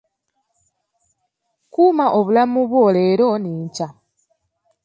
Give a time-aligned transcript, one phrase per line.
[1.73, 3.87] Kuma obulamu bwo leero n'enkya.